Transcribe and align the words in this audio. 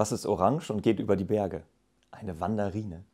Was 0.00 0.12
ist 0.12 0.24
orange 0.24 0.70
und 0.70 0.82
geht 0.82 0.98
über 0.98 1.14
die 1.14 1.24
Berge? 1.24 1.62
Eine 2.10 2.40
Wanderine. 2.40 3.04